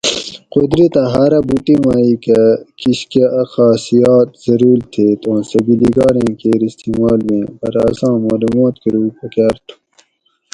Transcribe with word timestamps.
قدرتہ 0.53 1.01
ھارہ 1.13 1.39
بوٹی 1.47 1.75
مائ 1.83 2.07
کہ 2.23 2.39
کشکہ 2.79 3.25
اۤ 3.39 3.47
خاصیاۤت 3.51 4.27
ضرول 4.45 4.79
تھیت 4.91 5.21
اوں 5.27 5.39
سہ 5.49 5.59
بیلگاریں 5.65 6.31
کیر 6.39 6.61
استعمال 6.69 7.19
ویں 7.27 7.45
پرہ 7.59 7.81
اساں 7.91 8.15
مالومات 8.25 8.75
کروگ 8.83 9.09
پکار 9.19 9.55
تھو 9.65 9.75